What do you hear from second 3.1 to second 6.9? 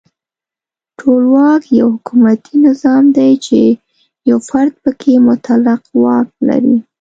دی چې یو فرد پکې مطلق واک لري.